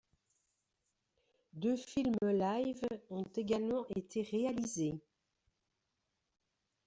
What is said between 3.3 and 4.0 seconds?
également